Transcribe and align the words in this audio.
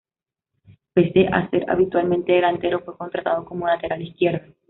Pese 0.95 1.27
a 1.27 1.47
ser 1.51 1.69
habitualmente 1.69 2.31
delantero, 2.31 2.83
fue 2.83 2.97
contratado 2.97 3.45
como 3.45 3.67
lateral 3.67 4.01
izquierdo. 4.01 4.55